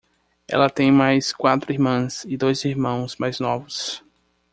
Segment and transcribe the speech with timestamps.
[0.47, 4.03] Ela tem mais quatro irmãs e dois irmãos mais novos.